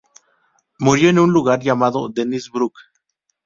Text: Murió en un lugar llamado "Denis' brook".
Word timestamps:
Murió 0.79 1.11
en 1.11 1.19
un 1.19 1.31
lugar 1.31 1.59
llamado 1.59 2.09
"Denis' 2.09 2.49
brook". 2.49 2.73